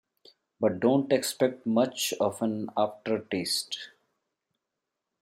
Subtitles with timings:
[0.59, 3.89] But don't expect much of an aftertaste.